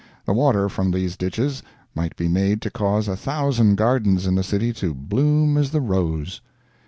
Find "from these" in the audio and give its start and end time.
0.67-1.15